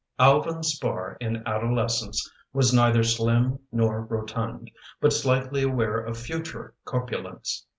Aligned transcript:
"Alvin 0.17 0.63
Spar 0.63 1.15
in 1.21 1.45
adolescence 1.45 2.27
Was 2.53 2.73
neither 2.73 3.03
slim 3.03 3.59
nor 3.71 4.01
rotund, 4.03 4.71
But 4.99 5.13
slightly 5.13 5.61
aware 5.61 5.99
of 5.99 6.17
future 6.17 6.73
corpulence. 6.85 7.67